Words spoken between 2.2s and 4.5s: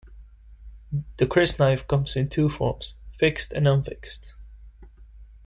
two forms, fixed and unfixed.